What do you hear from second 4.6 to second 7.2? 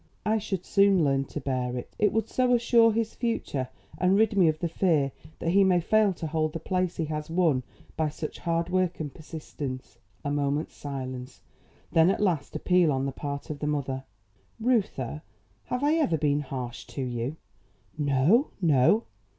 fear that he may fail to hold the place he